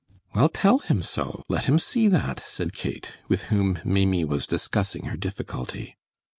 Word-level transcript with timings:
"Well, 0.33 0.49
tell 0.49 0.79
him 0.79 1.03
so; 1.03 1.43
let 1.47 1.65
him 1.65 1.77
see 1.77 2.07
that," 2.07 2.39
said 2.47 2.73
Kate, 2.73 3.13
with 3.27 3.43
whom 3.53 3.77
Maimie 3.85 4.25
was 4.25 4.47
discussing 4.47 5.05
her 5.05 5.15
difficulty. 5.15 5.95